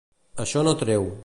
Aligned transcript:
Això 0.45 0.63
no 0.69 0.75
treu. 0.83 1.11